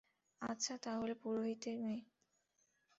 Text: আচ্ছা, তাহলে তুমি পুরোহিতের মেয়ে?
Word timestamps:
আচ্ছা, 0.41 0.73
তাহলে 0.77 1.13
তুমি 1.13 1.21
পুরোহিতের 1.23 1.77
মেয়ে? 1.79 2.01